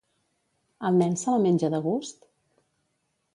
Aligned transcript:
El 0.89 0.97
nen 1.01 1.13
se 1.25 1.35
la 1.35 1.43
menja 1.43 1.69
de 1.75 1.83
gust? 1.89 2.27